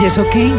¿Y 0.00 0.04
eso 0.04 0.24
qué? 0.32 0.52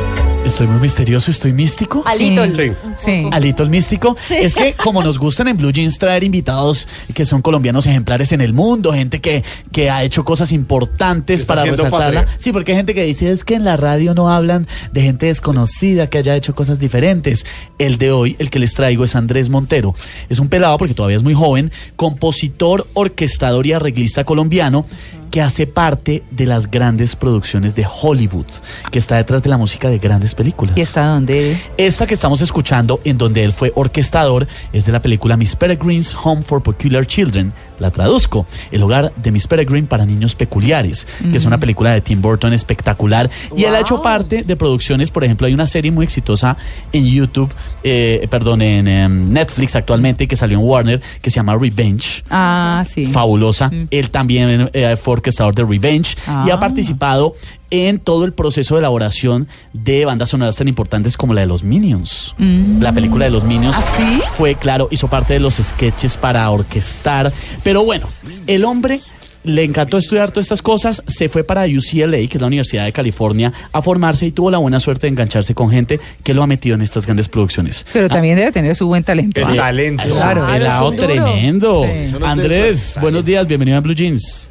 Estoy 0.46 0.68
muy 0.68 0.82
misterioso, 0.82 1.32
estoy 1.32 1.54
místico. 1.54 2.04
A 2.06 2.16
Little. 2.16 2.76
Sí. 2.98 2.98
Sí. 2.98 3.30
Alito 3.32 3.64
el 3.64 3.70
místico. 3.70 4.18
Es 4.30 4.56
que 4.56 4.74
como 4.74 5.02
nos 5.02 5.18
gustan 5.18 5.48
en 5.48 5.56
Blue 5.56 5.72
Jeans 5.72 5.98
traer 5.98 6.24
invitados 6.26 6.86
que 7.14 7.26
son 7.26 7.42
colombianos 7.42 7.86
ejemplares 7.86 8.34
en 8.34 8.42
el 8.42 8.52
mundo, 8.52 8.92
gente 8.92 9.22
que, 9.22 9.44
que 9.72 9.90
ha 9.90 10.04
hecho 10.04 10.26
cosas 10.26 10.52
importantes 10.52 11.46
para 11.46 11.64
resaltarla. 11.64 12.22
patria. 12.22 12.38
Sí, 12.40 12.52
porque 12.52 12.74
hay 12.74 12.78
gente 12.78 12.94
que 12.94 13.04
dice 13.04 13.32
es 13.32 13.46
que 13.46 13.56
en 13.56 13.64
la 13.64 13.78
radio 13.78 14.14
no 14.14 14.30
hablan 14.30 14.68
de 14.92 15.02
gente 15.02 15.28
desconocida 15.28 16.08
que 16.08 16.18
haya 16.18 16.36
hecho 16.36 16.54
cosas 16.54 16.78
diferentes. 16.78 17.46
El 17.80 17.98
de 17.98 18.12
hoy, 18.12 18.36
el 18.40 18.50
que 18.50 18.60
les 18.60 18.74
traigo 18.74 19.06
es 19.06 19.16
Andrés 19.16 19.50
Montero. 19.50 19.96
Es 20.30 20.40
un 20.40 20.50
pelado 20.50 20.78
porque 20.78 20.94
todavía 20.94 21.16
es 21.16 21.24
muy 21.24 21.34
joven, 21.34 21.72
compositor, 21.96 22.86
orquestador 22.94 23.66
y 23.66 23.72
arreglista 23.72 24.26
colombiano 24.26 24.86
que 25.34 25.42
hace 25.42 25.66
parte 25.66 26.22
de 26.30 26.46
las 26.46 26.70
grandes 26.70 27.16
producciones 27.16 27.74
de 27.74 27.88
Hollywood, 27.92 28.46
que 28.92 29.00
está 29.00 29.16
detrás 29.16 29.42
de 29.42 29.50
la 29.50 29.58
música 29.58 29.90
de 29.90 29.98
grandes 29.98 30.36
películas. 30.36 30.78
¿Y 30.78 30.82
está 30.82 31.08
dónde? 31.08 31.60
Esta 31.76 32.06
que 32.06 32.14
estamos 32.14 32.40
escuchando, 32.42 33.00
en 33.04 33.18
donde 33.18 33.44
él 33.44 33.52
fue 33.52 33.72
orquestador, 33.74 34.46
es 34.74 34.86
de 34.86 34.92
la 34.92 35.02
película 35.02 35.36
Miss 35.36 35.56
Peregrine's 35.56 36.16
Home 36.24 36.44
for 36.44 36.62
Peculiar 36.62 37.08
Children. 37.08 37.52
La 37.80 37.90
traduzco, 37.90 38.46
El 38.72 38.84
hogar 38.84 39.12
de 39.16 39.32
Miss 39.32 39.48
Peregrine 39.48 39.88
para 39.88 40.06
niños 40.06 40.36
peculiares, 40.36 41.08
que 41.32 41.38
es 41.38 41.46
una 41.46 41.60
película 41.60 41.94
de 41.94 42.02
Tim 42.02 42.22
Burton 42.22 42.54
espectacular. 42.54 43.28
Y 43.58 43.64
él 43.64 43.74
ha 43.74 43.80
hecho 43.80 44.04
parte 44.04 44.44
de 44.44 44.56
producciones, 44.56 45.10
por 45.10 45.24
ejemplo, 45.24 45.48
hay 45.48 45.56
una 45.56 45.66
serie 45.66 45.92
muy 45.92 46.06
exitosa 46.06 46.56
en 46.92 47.08
YouTube, 47.08 47.52
eh, 47.84 48.28
perdón, 48.30 48.62
en 48.62 48.88
em, 48.88 49.34
Netflix 49.34 49.76
actualmente, 49.76 50.28
que 50.28 50.36
salió 50.36 50.60
en 50.60 50.64
Warner, 50.64 51.02
que 51.24 51.32
se 51.32 51.38
llama 51.38 51.58
Revenge 51.58 52.24
Ah, 52.30 52.86
sí. 52.88 53.08
fabulosa. 53.08 53.72
Él 53.90 54.12
también 54.12 54.70
eh, 54.74 54.96
fue 54.96 55.23
orquestador 55.24 55.56
de 55.56 55.64
Revenge 55.64 56.16
y 56.18 56.22
Ah. 56.28 56.46
ha 56.54 56.60
participado 56.60 57.34
en 57.72 58.00
todo 58.00 58.26
el 58.26 58.34
proceso 58.34 58.76
de 58.76 58.80
elaboración 58.80 59.48
de 59.72 60.06
bandas 60.06 60.30
sonoras 60.30 60.56
tan 60.56 60.68
importantes 60.68 61.18
como 61.18 61.34
la 61.34 61.42
de 61.42 61.48
los 61.48 61.64
Minions. 61.64 62.36
La 62.80 62.92
película 62.92 63.26
de 63.26 63.32
los 63.32 63.44
Minions 63.44 63.76
¿Ah, 63.80 63.84
sí? 63.98 64.22
fue, 64.36 64.56
claro, 64.56 64.88
hizo 64.92 65.08
parte 65.08 65.34
de 65.34 65.40
los 65.40 65.56
sketches 65.56 66.18
para 66.18 66.48
orquestar. 66.52 67.32
Pero 67.64 67.84
bueno, 67.84 68.08
el 68.46 68.66
hombre 68.66 69.00
le 69.46 69.64
encantó 69.64 69.98
estudiar 69.98 70.30
todas 70.32 70.46
estas 70.46 70.62
cosas, 70.62 71.02
se 71.08 71.28
fue 71.30 71.44
para 71.44 71.64
UCLA, 71.66 72.18
que 72.30 72.36
es 72.36 72.40
la 72.42 72.48
Universidad 72.48 72.86
de 72.86 72.94
California, 72.94 73.52
a 73.74 73.82
formarse 73.82 74.28
y 74.28 74.32
tuvo 74.32 74.50
la 74.52 74.60
buena 74.60 74.80
suerte 74.80 75.08
de 75.08 75.12
engancharse 75.12 75.54
con 75.56 75.70
gente 75.72 76.00
que 76.24 76.34
lo 76.34 76.44
ha 76.44 76.48
metido 76.48 76.76
en 76.76 76.82
estas 76.82 77.06
grandes 77.06 77.28
producciones. 77.28 77.86
Pero 77.92 78.08
también 78.08 78.38
debe 78.38 78.52
tener 78.52 78.76
su 78.76 78.88
buen 78.88 79.04
talento. 79.04 79.42
El 79.42 79.48
¿ah? 79.48 79.56
talento. 79.56 80.04
Claro. 80.04 80.46
Claro, 80.46 80.92
tremendo. 80.92 81.84
Sí. 81.84 82.16
Andrés, 82.24 82.98
buenos 83.02 83.26
días, 83.26 83.48
bienvenido 83.48 83.78
a 83.80 83.82
Blue 83.82 83.96
Jeans. 83.96 84.48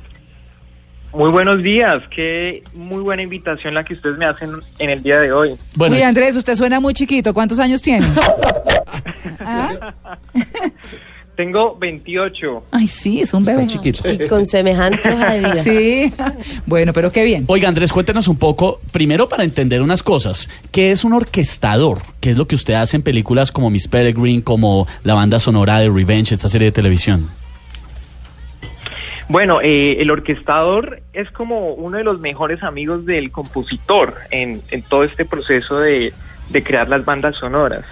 Muy 1.12 1.30
buenos 1.30 1.62
días, 1.62 2.02
qué 2.14 2.62
muy 2.74 3.02
buena 3.02 3.22
invitación 3.22 3.74
la 3.74 3.84
que 3.84 3.94
ustedes 3.94 4.16
me 4.16 4.24
hacen 4.24 4.50
en 4.78 4.90
el 4.90 5.02
día 5.02 5.20
de 5.20 5.30
hoy. 5.30 5.56
Bueno, 5.74 5.94
Uy, 5.94 6.02
Andrés, 6.02 6.34
usted 6.36 6.56
suena 6.56 6.80
muy 6.80 6.94
chiquito. 6.94 7.34
¿Cuántos 7.34 7.58
años 7.58 7.82
tiene? 7.82 8.06
¿Ah? 9.40 9.94
Tengo 11.36 11.76
28. 11.78 12.64
Ay, 12.70 12.86
sí, 12.88 13.20
es 13.22 13.32
un 13.34 13.44
bebé. 13.44 13.66
chiquito. 13.66 14.10
Y 14.10 14.26
con 14.28 14.44
semejante 14.46 15.10
hoja 15.12 15.32
de 15.32 15.38
vida. 15.38 15.56
Sí. 15.56 16.12
Bueno, 16.66 16.92
pero 16.92 17.10
qué 17.10 17.24
bien. 17.24 17.44
Oiga, 17.46 17.68
Andrés, 17.68 17.92
cuéntenos 17.92 18.28
un 18.28 18.36
poco, 18.36 18.80
primero 18.90 19.28
para 19.28 19.42
entender 19.44 19.80
unas 19.82 20.02
cosas. 20.02 20.48
¿Qué 20.70 20.92
es 20.92 21.04
un 21.04 21.12
orquestador? 21.14 22.00
¿Qué 22.20 22.30
es 22.30 22.36
lo 22.36 22.46
que 22.46 22.54
usted 22.54 22.74
hace 22.74 22.96
en 22.96 23.02
películas 23.02 23.50
como 23.50 23.70
Miss 23.70 23.88
Peregrine, 23.88 24.42
como 24.42 24.86
la 25.04 25.14
banda 25.14 25.40
sonora 25.40 25.78
de 25.80 25.88
Revenge, 25.88 26.34
esta 26.34 26.48
serie 26.48 26.66
de 26.66 26.72
televisión? 26.72 27.28
Bueno, 29.32 29.62
eh, 29.62 29.96
el 29.98 30.10
orquestador 30.10 31.00
es 31.14 31.30
como 31.30 31.72
uno 31.72 31.96
de 31.96 32.04
los 32.04 32.20
mejores 32.20 32.62
amigos 32.62 33.06
del 33.06 33.30
compositor 33.30 34.12
en, 34.30 34.60
en 34.70 34.82
todo 34.82 35.04
este 35.04 35.24
proceso 35.24 35.80
de, 35.80 36.12
de 36.50 36.62
crear 36.62 36.86
las 36.90 37.06
bandas 37.06 37.36
sonoras. 37.36 37.86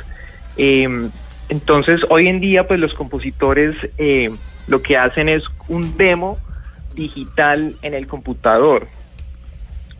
Eh, 0.58 1.08
entonces, 1.48 2.02
hoy 2.10 2.28
en 2.28 2.40
día, 2.40 2.68
pues 2.68 2.78
los 2.78 2.92
compositores 2.92 3.74
eh, 3.96 4.28
lo 4.66 4.82
que 4.82 4.98
hacen 4.98 5.30
es 5.30 5.42
un 5.68 5.96
demo 5.96 6.36
digital 6.94 7.74
en 7.80 7.94
el 7.94 8.06
computador. 8.06 8.86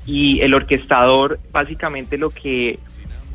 Y 0.05 0.43
el 0.43 0.53
orquestador 0.53 1.41
básicamente 1.53 2.19
lo 2.19 2.29
que 2.29 2.79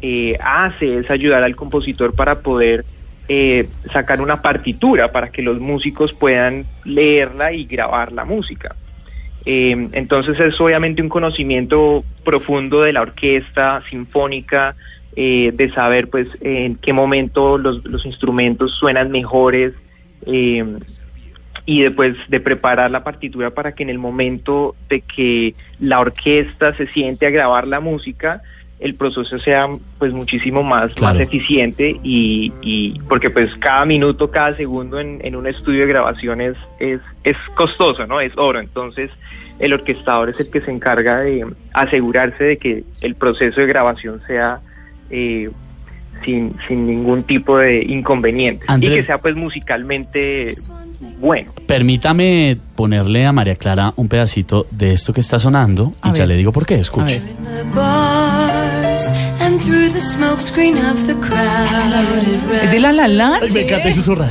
eh, 0.03 0.38
hace 0.44 1.00
es 1.00 1.09
ayudar 1.09 1.41
al 1.41 1.56
compositor 1.56 2.13
para 2.13 2.41
poder 2.41 2.85
eh, 3.28 3.68
sacar 3.91 4.22
una 4.22 4.41
partitura 4.41 5.12
para 5.12 5.31
que 5.31 5.41
los 5.41 5.59
músicos 5.59 6.13
puedan 6.13 6.66
leerla 6.84 7.53
y 7.53 7.66
grabar 7.66 8.12
la 8.12 8.25
música. 8.25 8.75
Eh, 9.46 9.90
entonces 9.94 10.40
es 10.40 10.59
obviamente 10.59 11.02
un 11.02 11.09
conocimiento 11.09 12.03
profundo 12.24 12.81
de 12.81 12.94
la 12.94 13.02
orquesta 13.02 13.81
sinfónica, 13.90 14.75
eh, 15.16 15.52
de 15.56 15.72
saber 15.72 16.09
pues 16.09 16.28
en 16.41 16.75
qué 16.75 16.94
momento 16.94 17.58
los, 17.58 17.84
los 17.85 18.06
instrumentos 18.06 18.75
suenan 18.75 19.12
mejores 19.12 19.74
y 20.28 21.81
después 21.81 22.18
de 22.28 22.40
preparar 22.40 22.91
la 22.91 23.03
partitura 23.03 23.52
para 23.52 23.74
que 23.74 23.84
en 23.84 23.90
el 23.90 23.97
momento 23.97 24.75
de 24.90 25.02
que 25.02 25.56
la 25.80 26.00
orquesta 26.00 26.75
se 26.75 26.88
siente 26.88 27.25
a 27.25 27.31
grabar 27.31 27.68
la 27.68 27.80
música, 27.80 28.41
el 28.80 28.96
proceso 28.96 29.40
sea 29.40 29.68
pues 29.97 30.12
muchísimo 30.13 30.62
más, 30.62 30.94
Claro. 30.94 31.13
más 31.16 31.24
eficiente 31.24 31.97
y, 32.03 32.52
y 32.62 33.00
porque 33.08 33.30
pues 33.30 33.50
cada 33.59 33.86
minuto, 33.86 34.30
cada 34.30 34.56
segundo 34.56 35.00
en, 35.00 35.19
en 35.24 35.36
un 35.36 35.47
estudio 35.47 35.81
de 35.81 35.88
grabación 35.88 36.41
es, 36.41 36.56
es, 36.80 37.00
es 37.24 37.38
costoso, 37.56 38.06
¿no? 38.06 38.19
Es 38.19 38.34
oro. 38.38 38.59
Entonces 38.59 39.09
el 39.59 39.72
orquestador 39.74 40.30
es 40.30 40.40
el 40.41 40.50
que 40.50 40.59
se 40.62 40.72
encarga 40.72 41.22
de 41.22 41.46
asegurarse 41.74 42.44
de 42.44 42.58
que 42.58 42.84
el 43.02 43.16
proceso 43.16 43.62
de 43.62 43.68
grabación 43.68 44.22
sea 44.28 44.59
eh, 45.09 45.50
sin, 46.25 46.53
sin 46.68 46.85
ningún 46.85 47.24
tipo 47.24 47.58
de 47.58 47.81
inconveniente 47.84 48.66
y 48.80 48.90
que 48.90 49.02
sea 49.02 49.19
pues 49.19 49.35
musicalmente 49.35 50.53
bueno. 51.19 51.53
Permítame 51.68 52.58
ponerle 52.75 53.25
a 53.25 53.31
María 53.31 53.56
Clara 53.56 53.94
un 53.96 54.08
pedacito 54.09 54.66
de 54.72 54.91
esto 54.94 55.14
que 55.14 55.22
está 55.22 55.40
sonando 55.40 55.94
A 56.02 56.09
y 56.09 56.14
ya 56.14 56.25
le 56.25 56.35
digo 56.35 56.52
por 56.52 56.66
qué. 56.66 56.75
Escuche. 56.75 57.22
ver. 57.74 58.65
The 58.97 59.09
bars 59.09 59.41
and 59.41 59.61
through 59.61 59.89
the 59.91 60.00
smokescreen 60.00 60.78
of 60.91 61.06
the 61.07 61.16
crowded 61.16 62.63
¿Es 62.63 62.72
de 62.72 62.79
la 62.79 62.91
la 62.91 63.07
la? 63.07 63.39
Ay, 63.41 63.51
me 63.51 63.61
encanta 63.61 63.89
ese 63.89 64.00
susurrar. 64.01 64.28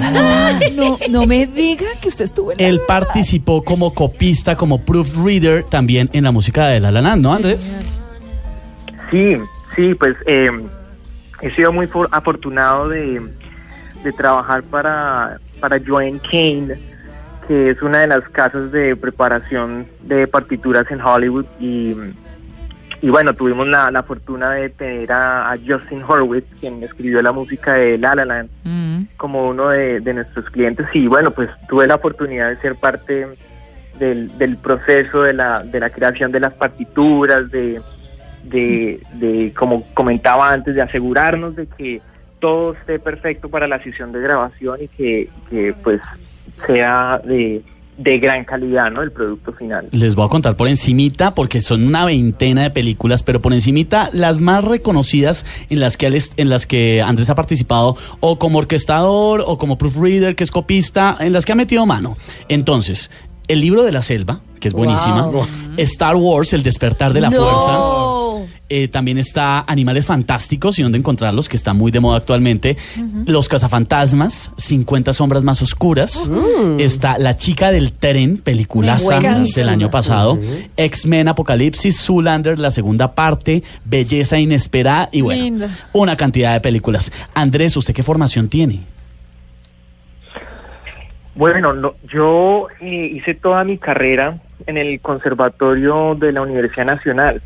No, 0.75 0.98
no 1.10 1.26
me 1.26 1.47
diga 1.47 1.86
que 2.00 2.08
usted 2.08 2.25
estuvo 2.25 2.52
en 2.52 2.58
la 2.58 2.64
Él 2.69 2.76
La 2.76 2.80
La. 2.82 2.86
participó 2.86 3.62
como 3.64 3.92
copista, 3.94 4.56
como 4.56 4.80
proofreader 4.84 5.64
también 5.64 6.10
en 6.12 6.24
la 6.24 6.30
música 6.32 6.66
de 6.69 6.80
La 6.80 6.91
La 6.91 7.16
¿no, 7.16 7.32
Andrés? 7.34 7.76
Sí, 9.10 9.36
sí, 9.76 9.94
pues 9.94 10.16
eh, 10.26 10.50
he 11.42 11.50
sido 11.54 11.72
muy 11.72 11.86
for- 11.86 12.08
afortunado 12.10 12.88
de, 12.88 13.20
de 14.03 14.12
trabajar 14.12 14.62
para, 14.64 15.38
para 15.60 15.78
Joanne 15.86 16.20
Kane, 16.20 16.74
que 17.47 17.70
es 17.70 17.82
una 17.82 18.00
de 18.00 18.06
las 18.08 18.22
casas 18.30 18.72
de 18.72 18.97
preparación 18.97 19.86
de 20.03 20.26
partituras 20.26 20.86
en 20.91 21.00
Hollywood 21.00 21.44
y, 21.60 21.94
y 23.04 23.10
bueno, 23.10 23.34
tuvimos 23.34 23.66
la, 23.69 23.91
la 23.91 24.03
fortuna 24.03 24.53
de 24.53 24.70
tener 24.70 25.12
a, 25.12 25.53
a 25.53 25.59
Justin 25.59 26.03
Horwitz, 26.06 26.47
quien 26.59 26.82
escribió 26.82 27.20
la 27.20 27.32
música 27.32 27.75
de 27.75 27.98
La 27.98 28.15
La 28.15 28.25
Land, 28.25 28.48
Mm. 28.65 29.03
como 29.19 29.48
uno 29.48 29.69
de, 29.69 30.00
de 30.00 30.15
nuestros 30.15 30.47
clientes 30.47 30.87
y 30.94 31.06
bueno, 31.06 31.31
pues 31.31 31.50
tuve 31.69 31.87
la 31.87 31.97
oportunidad 31.97 32.48
de 32.48 32.56
ser 32.56 32.76
parte 32.76 33.28
del, 33.98 34.38
del 34.38 34.56
proceso 34.56 35.22
de 35.22 35.34
la, 35.34 35.62
de 35.62 35.81
la 35.81 35.91
creación 35.91 36.32
de 36.32 36.41
las 36.41 36.54
partituras, 36.54 37.50
de, 37.50 37.82
de, 38.44 38.98
de, 39.15 39.53
como 39.54 39.84
comentaba 39.92 40.50
antes, 40.50 40.75
de 40.75 40.81
asegurarnos 40.82 41.56
de 41.56 41.66
que 41.66 42.00
todo 42.38 42.72
esté 42.72 42.98
perfecto 42.98 43.48
para 43.50 43.69
la 43.69 43.82
sesión 43.82 44.12
de 44.12 44.21
grabación 44.21 44.78
y 44.82 44.88
que, 44.88 45.28
que 45.50 45.75
pues 45.84 46.00
sea 46.66 47.21
de, 47.25 47.62
de 47.97 48.19
gran 48.19 48.44
calidad, 48.44 48.91
¿no? 48.91 49.03
El 49.03 49.12
producto 49.12 49.53
final. 49.53 49.87
Les 49.93 50.15
voy 50.16 50.27
a 50.27 50.28
contar 50.28 50.56
por 50.56 50.66
encimita, 50.69 51.32
porque 51.34 51.60
son 51.62 51.87
una 51.87 52.05
veintena 52.05 52.62
de 52.62 52.71
películas, 52.71 53.22
pero 53.22 53.41
por 53.41 53.53
encimita 53.53 54.10
las 54.13 54.41
más 54.41 54.65
reconocidas 54.65 55.47
en 55.71 55.80
las 55.80 55.97
que, 55.97 56.07
él 56.07 56.15
es- 56.15 56.33
en 56.36 56.48
las 56.48 56.66
que 56.66 57.03
Andrés 57.03 57.30
ha 57.30 57.34
participado, 57.34 57.97
o 58.21 58.39
como 58.39 58.59
orquestador, 58.59 59.45
o 59.47 59.59
como 59.59 59.78
proofreader, 59.78 60.34
que 60.34 60.45
es 60.45 60.51
copista, 60.51 61.16
en 61.21 61.33
las 61.33 61.45
que 61.45 61.53
ha 61.53 61.57
metido 61.57 61.86
mano. 61.86 62.16
Entonces, 62.48 63.10
el 63.47 63.60
libro 63.60 63.83
de 63.84 63.92
la 63.92 64.03
selva, 64.03 64.41
que 64.59 64.68
es 64.68 64.74
buenísima, 64.74 65.27
Wow. 65.27 65.47
Star 65.77 66.16
Wars, 66.16 66.53
El 66.53 66.63
despertar 66.63 67.13
de 67.13 67.21
la 67.21 67.30
No. 67.30 67.36
fuerza. 67.36 67.78
Eh, 68.71 68.89
también 68.89 69.19
está 69.19 69.61
Animales 69.66 70.07
Fantásticos 70.07 70.78
y 70.78 70.83
dónde 70.83 70.97
encontrarlos, 70.97 71.51
que 71.51 71.57
está 71.57 71.75
muy 71.75 71.93
de 71.93 72.01
moda 72.01 72.16
actualmente. 72.16 72.78
Los 73.27 73.49
Cazafantasmas, 73.49 74.53
50 74.57 75.13
Sombras 75.13 75.45
Más 75.45 75.61
Oscuras. 75.61 76.31
Está 76.78 77.19
La 77.19 77.37
Chica 77.37 77.71
del 77.71 77.93
Tren, 77.93 78.39
peliculaza 78.39 79.19
del 79.21 79.69
año 79.69 79.91
pasado. 79.91 80.39
X-Men 80.77 81.28
Apocalipsis, 81.28 82.01
Zoolander, 82.01 82.59
la 82.59 82.71
segunda 82.71 83.15
parte, 83.15 83.63
Belleza 83.84 84.39
Inesperada 84.39 85.11
y 85.13 85.21
bueno, 85.21 85.66
una 85.93 86.16
cantidad 86.16 86.55
de 86.55 86.61
películas. 86.61 87.13
Andrés, 87.34 87.77
¿usted 87.77 87.95
qué 87.95 88.03
formación 88.03 88.49
tiene? 88.49 88.81
Bueno, 91.34 91.75
no, 91.75 91.95
yo 92.13 92.69
eh, 92.81 93.11
hice 93.15 93.34
toda 93.34 93.65
mi 93.65 93.77
carrera 93.77 94.39
en 94.66 94.78
el 94.78 95.01
Conservatorio 95.01 96.15
de 96.15 96.33
la 96.33 96.43
Universidad 96.43 96.87
Nacional 96.87 97.43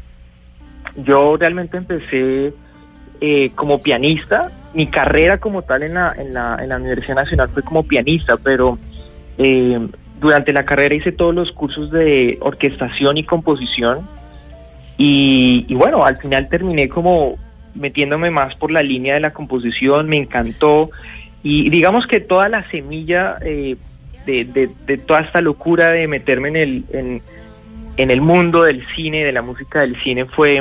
yo 1.04 1.36
realmente 1.36 1.76
empecé 1.76 2.52
eh, 3.20 3.50
como 3.54 3.82
pianista. 3.82 4.50
Mi 4.74 4.86
carrera 4.86 5.38
como 5.38 5.62
tal 5.62 5.82
en 5.82 5.94
la, 5.94 6.12
en 6.18 6.34
la, 6.34 6.58
en 6.60 6.68
la 6.68 6.76
Universidad 6.76 7.16
Nacional 7.16 7.48
fue 7.52 7.62
como 7.62 7.82
pianista, 7.82 8.36
pero 8.36 8.78
eh, 9.38 9.78
durante 10.20 10.52
la 10.52 10.64
carrera 10.64 10.94
hice 10.94 11.12
todos 11.12 11.34
los 11.34 11.52
cursos 11.52 11.90
de 11.90 12.38
orquestación 12.40 13.16
y 13.16 13.24
composición. 13.24 14.06
Y, 14.96 15.64
y 15.68 15.74
bueno, 15.74 16.04
al 16.04 16.16
final 16.16 16.48
terminé 16.48 16.88
como 16.88 17.36
metiéndome 17.74 18.30
más 18.30 18.56
por 18.56 18.70
la 18.72 18.82
línea 18.82 19.14
de 19.14 19.20
la 19.20 19.32
composición, 19.32 20.08
me 20.08 20.16
encantó. 20.16 20.90
Y 21.42 21.70
digamos 21.70 22.06
que 22.08 22.18
toda 22.20 22.48
la 22.48 22.68
semilla 22.70 23.38
eh, 23.42 23.76
de, 24.26 24.44
de- 24.44 24.70
de 24.86 24.98
toda 24.98 25.20
esta 25.20 25.40
locura 25.40 25.88
de 25.90 26.08
meterme 26.08 26.48
en 26.48 26.56
el, 26.56 26.84
en, 26.92 27.20
en 27.96 28.10
el 28.10 28.20
mundo 28.20 28.64
del 28.64 28.84
cine, 28.96 29.24
de 29.24 29.32
la 29.32 29.42
música 29.42 29.80
del 29.82 29.96
cine, 30.02 30.24
fue 30.26 30.60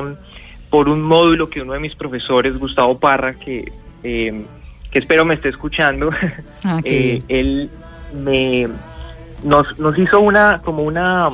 por 0.77 0.89
un 0.89 1.01
módulo 1.01 1.49
que 1.49 1.59
uno 1.59 1.73
de 1.73 1.79
mis 1.79 1.95
profesores, 1.95 2.55
Gustavo 2.59 2.99
Parra, 2.99 3.33
que, 3.33 3.71
eh, 4.03 4.43
que 4.91 4.99
espero 4.99 5.25
me 5.25 5.33
esté 5.33 5.49
escuchando, 5.49 6.11
Ah, 6.63 6.81
eh, 6.83 7.23
él 7.29 7.71
me 8.13 8.67
nos, 9.43 9.79
nos 9.79 9.97
hizo 9.97 10.19
una 10.19 10.61
como 10.63 10.83
una 10.83 11.31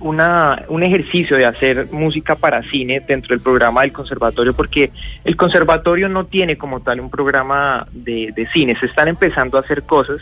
una 0.00 0.66
un 0.68 0.82
ejercicio 0.82 1.38
de 1.38 1.46
hacer 1.46 1.88
música 1.92 2.36
para 2.36 2.62
cine 2.64 3.02
dentro 3.08 3.34
del 3.34 3.40
programa 3.40 3.80
del 3.80 3.92
conservatorio 3.92 4.52
porque 4.52 4.90
el 5.24 5.36
conservatorio 5.36 6.10
no 6.10 6.26
tiene 6.26 6.58
como 6.58 6.80
tal 6.80 7.00
un 7.00 7.08
programa 7.08 7.86
de, 7.90 8.32
de 8.36 8.46
cine 8.48 8.78
se 8.80 8.86
están 8.86 9.08
empezando 9.08 9.56
a 9.56 9.62
hacer 9.62 9.84
cosas 9.84 10.18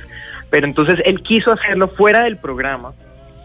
pero 0.51 0.67
entonces 0.67 1.01
él 1.05 1.21
quiso 1.23 1.53
hacerlo 1.53 1.89
fuera 1.89 2.23
del 2.23 2.37
programa 2.37 2.93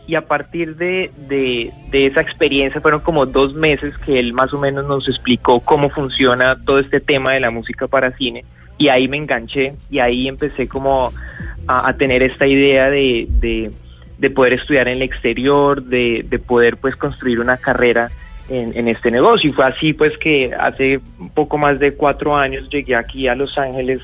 y 0.06 0.16
a 0.16 0.22
partir 0.22 0.76
de, 0.76 1.12
de, 1.30 1.72
esa 1.92 2.22
experiencia 2.22 2.82
fueron 2.82 3.02
como 3.02 3.26
dos 3.26 3.54
meses 3.54 3.98
que 4.00 4.20
él 4.20 4.34
más 4.34 4.54
o 4.54 4.60
menos 4.60 4.86
nos 4.86 5.08
explicó 5.08 5.62
cómo 5.62 5.90
funciona 5.90 6.58
todo 6.66 6.80
este 6.80 7.00
tema 7.00 7.34
de 7.34 7.40
la 7.40 7.52
música 7.52 7.88
para 7.88 8.12
cine 8.18 8.44
y 8.78 8.90
ahí 8.90 9.08
me 9.08 9.18
enganché 9.18 9.76
y 9.90 10.00
ahí 10.00 10.28
empecé 10.28 10.68
como 10.68 11.14
a, 11.68 11.94
tener 11.94 12.22
esta 12.22 12.46
idea 12.46 12.90
de, 12.90 13.28
de, 13.30 13.72
de 14.18 14.30
poder 14.30 14.54
estudiar 14.54 14.90
en 14.90 14.98
el 14.98 15.04
exterior, 15.04 15.82
de, 15.82 16.26
de 16.28 16.40
poder 16.40 16.78
pues 16.78 16.96
construir 16.98 17.40
una 17.40 17.56
carrera 17.56 18.10
en, 18.50 18.88
este 18.90 19.10
negocio 19.10 19.50
y 19.50 19.54
fue 19.54 19.66
así 19.66 19.94
pues 19.94 20.18
que 20.18 20.54
hace 20.54 21.00
un 21.18 21.30
poco 21.30 21.58
más 21.58 21.80
de 21.80 21.94
cuatro 21.94 22.36
años 22.36 22.70
llegué 22.70 22.96
aquí 22.96 23.30
a 23.30 23.36
Los 23.36 23.58
Ángeles 23.58 24.02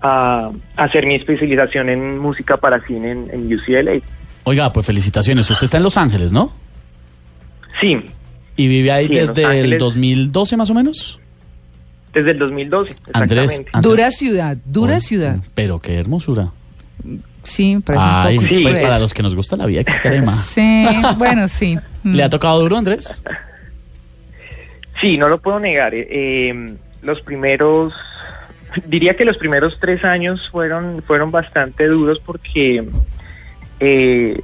a, 0.00 0.50
hacer 0.76 1.06
mi 1.06 1.14
especialización 1.14 1.88
en 1.88 2.18
música 2.18 2.56
para 2.56 2.84
cine 2.86 3.12
en 3.12 3.54
UCLA. 3.54 4.00
Oiga, 4.48 4.72
pues 4.72 4.86
felicitaciones. 4.86 5.50
Usted 5.50 5.64
está 5.64 5.76
en 5.76 5.82
Los 5.82 5.96
Ángeles, 5.96 6.32
¿no? 6.32 6.50
Sí, 7.80 7.96
Y 8.56 8.66
vive 8.66 8.90
ahí 8.90 9.06
Sí, 9.08 9.14
desde 9.14 9.42
el 9.42 9.46
Ángeles. 9.50 9.78
2012 9.78 10.56
más 10.56 10.70
o 10.70 10.74
menos. 10.74 11.20
desde 12.12 12.30
el 12.32 12.38
2012, 12.38 12.96
Andrés, 13.12 13.42
exactamente. 13.52 13.70
Andrés- 13.72 13.82
Dura 13.82 14.10
ciudad, 14.10 14.56
dura 14.64 15.00
ciudad. 15.00 15.36
Pero 15.54 15.78
qué 15.80 15.94
hermosura. 15.98 16.50
Sí, 17.44 17.78
parece 17.84 18.04
Ay, 18.06 18.38
un 18.38 18.44
poco 18.44 18.56
sí. 18.56 18.62
pues 18.62 18.78
para 18.80 18.98
los 18.98 19.14
que 19.14 19.22
nos 19.22 19.34
gusta 19.36 19.56
la 19.56 19.66
vida 19.66 19.80
extrema. 19.82 20.32
Sí, 20.48 20.84
bueno, 21.18 21.46
sí. 21.48 21.78
¿Le 22.04 22.22
ha 22.22 22.28
tocado 22.30 22.58
duro, 22.60 22.76
Andrés? 22.76 23.22
Sí, 25.00 25.16
no 25.16 25.28
lo 25.28 25.38
puedo 25.40 25.60
negar. 25.60 25.94
eh, 25.94 26.08
eh, 26.10 26.74
los 27.02 27.20
primeros, 27.20 27.92
diría 28.86 29.14
que 29.16 29.24
los 29.24 29.36
primeros 29.38 29.78
tres 29.80 30.04
años 30.04 30.48
fueron, 30.50 31.02
fueron 31.06 31.30
bastante 31.30 31.86
duros 31.86 32.18
porque, 32.18 32.84
eh, 33.80 34.40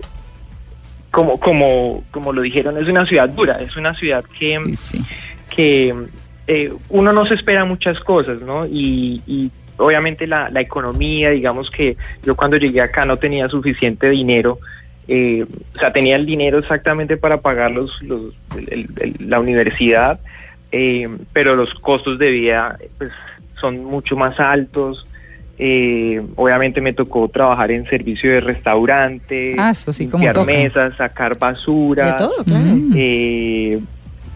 como, 1.10 1.38
como, 1.38 2.04
como 2.10 2.32
lo 2.32 2.42
dijeron, 2.42 2.76
es 2.78 2.88
una 2.88 3.06
ciudad 3.06 3.28
dura, 3.28 3.60
es 3.60 3.76
una 3.76 3.94
ciudad 3.94 4.25
que, 4.38 4.60
Sí, 4.66 4.76
sí. 4.76 5.04
que 5.54 5.94
eh, 6.46 6.72
uno 6.88 7.12
no 7.12 7.25
se 7.26 7.34
espera 7.34 7.64
muchas 7.64 8.00
cosas, 8.00 8.40
¿no? 8.40 8.66
Y, 8.66 9.22
y 9.26 9.50
obviamente 9.76 10.26
la, 10.26 10.50
la 10.50 10.60
economía, 10.60 11.31
digamos 11.31 11.70
que 11.70 11.96
yo 12.25 12.34
cuando 12.34 12.56
llegué 12.56 12.81
acá 12.81 13.04
no 13.04 13.16
tenía 13.16 13.48
suficiente 13.48 14.08
dinero, 14.10 14.58
eh, 15.06 15.44
o 15.76 15.78
sea, 15.78 15.92
tenía 15.92 16.16
el 16.16 16.26
dinero 16.26 16.58
exactamente 16.58 17.16
para 17.16 17.40
pagar 17.40 17.70
los, 17.70 18.00
los- 18.02 18.34
el- 18.56 18.88
el- 19.00 19.16
la 19.28 19.38
universidad, 19.38 20.19
eh, 20.72 21.08
pero 21.32 21.54
los 21.54 21.72
costos 21.75 22.19
de 22.19 22.30
vida 22.30 22.76
pues, 22.98 23.10
son 23.60 23.84
mucho 23.84 24.16
más 24.16 24.40
altos. 24.40 25.06
Eh, 25.58 26.20
obviamente 26.36 26.80
me 26.80 26.92
tocó 26.92 27.28
trabajar 27.28 27.70
en 27.70 27.86
servicio 27.88 28.32
de 28.32 28.40
restaurante, 28.40 29.54
Ah, 29.58 29.70
eso 29.70 29.92
sí, 29.92 30.06
como 30.08 30.24
limpiar 30.24 30.34
toca. 30.34 30.46
mesas, 30.46 30.96
sacar 30.96 31.38
basura. 31.38 32.06
De 32.06 32.12
todo, 32.18 32.44
claro. 32.44 32.64
Mm. 32.64 32.92
Eh, 32.96 33.80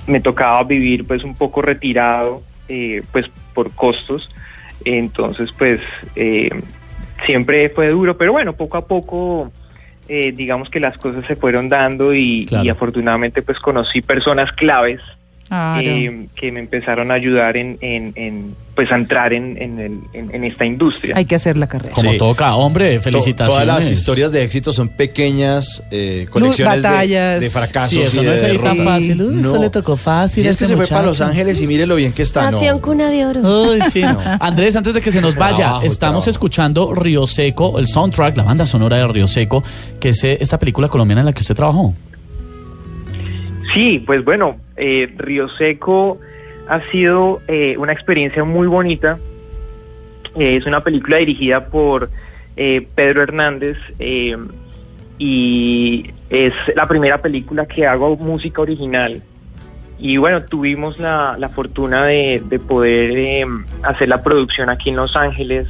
me 0.07 0.21
tocaba 0.21 0.63
vivir 0.65 1.05
pues 1.07 1.25
un 1.25 1.35
poco 1.35 1.61
retirado 1.61 2.43
eh, 2.69 3.03
pues 3.13 3.27
por 3.53 3.71
costos 3.73 4.31
entonces 4.85 5.51
pues 5.59 5.81
eh, 6.17 6.49
siempre 7.27 7.69
fue 7.71 7.89
duro 7.89 8.17
pero 8.17 8.33
bueno 8.33 8.53
poco 8.55 8.79
a 8.79 8.87
poco 8.87 9.53
eh, 10.09 10.33
digamos 10.33 10.71
que 10.71 10.81
las 10.81 10.97
cosas 10.97 11.27
se 11.27 11.37
fueron 11.37 11.69
dando 11.69 12.15
y, 12.15 12.47
Claro. 12.47 12.65
y 12.65 12.69
afortunadamente 12.71 13.43
pues 13.43 13.59
conocí 13.59 14.01
personas 14.01 14.51
claves 14.53 15.01
Claro. 15.49 15.81
eh, 15.83 16.27
que 16.39 16.53
me 16.53 16.61
empezaron 16.61 17.11
a 17.11 17.15
ayudar 17.15 17.57
en, 17.57 17.79
en- 17.81 18.13
en, 18.17 18.55
pues 18.75 18.93
a 18.93 18.97
entrar 18.97 19.33
en, 19.33 19.61
en, 19.61 19.79
el- 19.81 20.01
en- 20.13 20.35
en 20.35 20.45
esta 20.45 20.65
industria 20.65 21.17
Hay 21.17 21.25
que 21.25 21.35
hacer 21.35 21.57
la 21.57 21.67
carrera. 21.67 21.95
Como 21.95 22.13
Sí. 22.13 22.19
toca, 22.19 22.55
hombre, 22.55 22.97
To- 22.97 23.03
felicitaciones. 23.03 23.65
Todas 23.67 23.67
las 23.67 23.91
historias 23.91 24.31
de 24.31 24.43
éxito 24.45 24.73
son 24.73 24.91
pequeñas 24.91 25.83
eh, 25.91 26.27
colecciones 26.31 26.83
de- 26.83 26.89
batallas. 26.89 27.41
de, 27.41 27.51
fracasos. 27.51 27.91
Sí, 27.91 28.01
eso 28.01 28.21
y 28.23 28.25
no 28.27 28.33
es 28.33 28.63
tan 28.63 28.79
fácil. 28.79 29.23
Uy, 29.23 29.35
No. 29.37 29.49
Eso 29.51 29.59
le 29.63 29.71
tocó 29.71 29.97
fácil. 29.97 30.45
Y 30.45 30.49
es 30.49 30.57
que 30.57 30.65
este 30.65 30.75
se 30.75 30.77
fue 30.77 30.87
para 30.87 31.07
Los. 31.07 31.21
Ángeles 31.21 31.61
y 31.61 31.67
mire 31.67 31.87
lo 31.87 31.97
bien 31.97 32.13
que 32.13 32.23
está. 32.23 32.51
Nació 32.51 32.71
en 32.71 32.77
No. 32.77 32.83
cuna 32.83 33.11
de 33.11 33.25
oro. 33.27 33.41
Uy, 33.73 33.81
sí. 33.91 34.03
Andrés, 34.41 34.77
antes 34.77 34.95
de 34.95 35.01
que 35.01 35.11
se 35.11 35.21
nos 35.21 35.35
vaya, 35.35 35.57
Trabajo, 35.57 35.83
estamos 35.87 35.99
trabajo. 36.25 36.31
escuchando 36.31 36.95
Río 36.95 37.27
Seco, 37.27 37.79
el 37.79 37.87
soundtrack, 37.89 38.37
la 38.37 38.45
banda 38.45 38.67
sonora 38.67 38.97
de 38.97 39.07
Río 39.09 39.27
Seco, 39.27 39.65
que 39.99 40.11
es 40.11 40.23
eh, 40.25 40.39
esta 40.41 40.59
película 40.59 40.89
colombiana 40.89 41.23
en 41.23 41.27
la 41.27 41.33
que 41.33 41.41
usted 41.41 41.55
trabajó. 41.55 41.95
Sí, 43.75 44.03
pues 44.07 44.25
bueno, 44.25 44.59
eh, 44.77 45.13
Río 45.17 45.49
Seco 45.49 46.19
ha 46.69 46.81
sido 46.91 47.41
eh, 47.49 47.77
una 47.79 47.93
experiencia 47.93 48.45
muy 48.45 48.67
bonita. 48.67 49.19
Eh, 50.39 50.57
es 50.57 50.67
una 50.67 50.83
película 50.83 51.17
dirigida 51.17 51.67
por 51.67 52.11
eh, 52.57 52.87
Pedro 52.95 53.23
Hernández 53.23 53.77
eh, 53.99 54.37
y 55.19 56.11
es 56.31 56.53
la 56.77 56.87
primera 56.87 57.21
película 57.21 57.67
que 57.67 57.87
hago 57.87 58.17
música 58.17 58.61
original. 58.61 59.23
Y 59.99 60.17
bueno, 60.17 60.45
tuvimos 60.45 60.99
la, 61.01 61.37
la 61.39 61.49
fortuna 61.49 62.05
de, 62.05 62.41
de 62.45 62.59
poder 62.61 63.45
hacer 63.83 64.09
la 64.09 64.23
producción 64.23 64.69
aquí 64.69 64.91
en 64.91 64.97
Los 64.97 65.17
Ángeles 65.17 65.67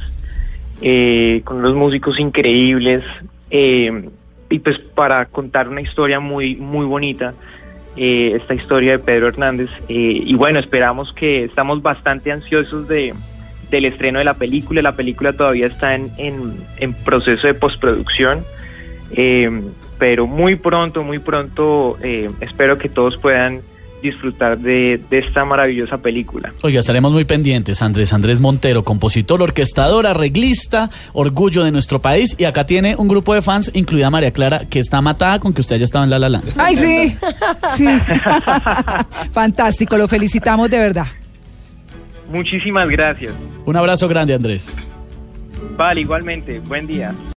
con 1.43 1.57
unos 1.57 1.73
músicos 1.73 2.19
increíbles 2.19 3.03
y 3.49 4.59
pues 4.59 4.79
para 4.95 5.25
contar 5.25 5.67
una 5.67 5.81
historia 5.81 6.21
muy 6.21 6.55
muy 6.55 6.85
bonita 6.85 7.33
eh, 8.01 8.37
esta 8.41 8.53
historia 8.53 8.93
de 8.93 8.99
Pedro 8.99 9.27
Hernández 9.27 9.69
eh, 9.89 10.23
y 10.25 10.33
bueno 10.35 10.57
esperamos 10.57 11.11
que 11.11 11.43
estamos 11.43 11.81
bastante 11.81 12.31
ansiosos 12.31 12.87
de 12.87 13.13
del 13.69 13.85
estreno 13.85 14.19
de 14.19 14.25
la 14.25 14.35
película. 14.35 14.81
La 14.81 14.95
película 14.95 15.33
todavía 15.33 15.67
está 15.67 15.93
en, 15.95 16.09
en, 16.17 16.93
proceso 17.03 17.45
de 17.45 17.53
postproducción 17.55 18.45
eh, 19.11 19.51
pero 19.97 20.27
muy 20.27 20.55
pronto 20.55 21.03
muy 21.03 21.19
pronto 21.19 21.97
eh, 22.01 22.29
espero 22.39 22.77
que 22.77 22.87
todos 22.87 23.17
puedan 23.17 23.63
disfrutar 24.01 24.57
de, 24.59 24.99
de 25.09 25.19
esta 25.19 25.43
maravillosa 25.45 25.97
película 25.97 26.53
Oiga, 26.61 26.79
estaremos 26.79 27.11
muy 27.11 27.25
pendientes. 27.25 27.81
Andrés 27.81 28.13
Andrés 28.13 28.39
Montero, 28.41 28.83
compositor, 28.83 29.41
orquestador, 29.41 30.07
arreglista, 30.07 30.89
orgullo 31.13 31.63
de 31.63 31.71
nuestro 31.71 32.01
país. 32.01 32.35
Y 32.37 32.45
acá 32.45 32.65
tiene 32.65 32.95
un 32.95 33.07
grupo 33.07 33.33
de 33.33 33.41
fans, 33.41 33.71
incluida 33.73 34.09
María 34.09 34.31
Clara, 34.31 34.65
que 34.69 34.79
está 34.79 35.01
matada 35.01 35.39
con 35.39 35.53
que 35.53 35.61
usted 35.61 35.75
haya 35.75 35.85
estado 35.85 36.03
en 36.05 36.09
La 36.09 36.19
La 36.19 36.29
Land. 36.29 36.53
Ay, 36.57 36.75
sí. 36.75 37.17
Sí. 37.77 37.85
Fantástico, 39.31 39.97
lo 39.97 40.07
felicitamos 40.07 40.69
de 40.69 40.77
verdad. 40.79 41.07
muchísimas 42.31 42.87
gracias 42.89 43.33
Un 43.65 43.75
abrazo 43.75 44.07
grande, 44.07 44.33
Andrés. 44.33 44.73
vale 45.77 46.01
igualmente 46.01 46.59
buen 46.59 46.87
día 46.87 47.13